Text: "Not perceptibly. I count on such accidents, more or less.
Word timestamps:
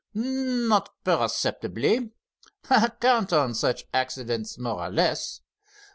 "Not 0.15 0.89
perceptibly. 1.03 2.09
I 2.71 2.89
count 2.99 3.31
on 3.33 3.53
such 3.53 3.85
accidents, 3.93 4.57
more 4.57 4.83
or 4.83 4.89
less. 4.89 5.41